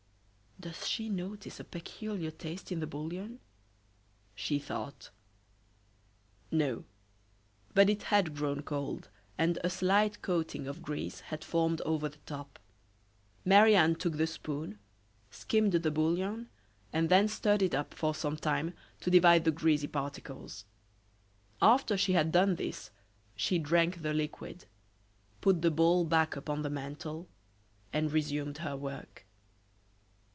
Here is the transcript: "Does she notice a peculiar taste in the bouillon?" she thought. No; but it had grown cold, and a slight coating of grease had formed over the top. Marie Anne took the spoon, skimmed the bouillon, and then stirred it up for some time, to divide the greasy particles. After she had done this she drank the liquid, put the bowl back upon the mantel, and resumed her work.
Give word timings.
"Does 0.59 0.87
she 0.87 1.09
notice 1.09 1.59
a 1.59 1.63
peculiar 1.63 2.29
taste 2.29 2.71
in 2.71 2.81
the 2.81 2.85
bouillon?" 2.85 3.39
she 4.35 4.59
thought. 4.59 5.09
No; 6.51 6.83
but 7.73 7.89
it 7.89 8.03
had 8.03 8.35
grown 8.35 8.61
cold, 8.61 9.09
and 9.39 9.57
a 9.63 9.71
slight 9.71 10.21
coating 10.21 10.67
of 10.67 10.83
grease 10.83 11.21
had 11.21 11.43
formed 11.43 11.81
over 11.81 12.07
the 12.09 12.19
top. 12.27 12.59
Marie 13.43 13.73
Anne 13.73 13.95
took 13.95 14.17
the 14.17 14.27
spoon, 14.27 14.77
skimmed 15.31 15.71
the 15.71 15.89
bouillon, 15.89 16.47
and 16.93 17.09
then 17.09 17.27
stirred 17.27 17.63
it 17.63 17.73
up 17.73 17.95
for 17.95 18.13
some 18.13 18.37
time, 18.37 18.75
to 18.99 19.09
divide 19.09 19.45
the 19.45 19.49
greasy 19.51 19.87
particles. 19.87 20.65
After 21.59 21.97
she 21.97 22.13
had 22.13 22.31
done 22.31 22.53
this 22.57 22.91
she 23.35 23.57
drank 23.57 24.03
the 24.03 24.13
liquid, 24.13 24.65
put 25.39 25.63
the 25.63 25.71
bowl 25.71 26.05
back 26.05 26.35
upon 26.35 26.61
the 26.61 26.69
mantel, 26.69 27.27
and 27.91 28.11
resumed 28.11 28.59
her 28.59 28.77
work. 28.77 29.25